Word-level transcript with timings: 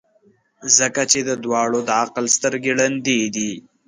ځکه 0.77 1.01
چي 1.11 1.19
د 1.29 1.31
دواړو 1.43 1.79
د 1.87 1.89
عقل 2.01 2.25
سترګي 2.35 2.71
ړندې 2.79 3.17
دي. 3.35 3.51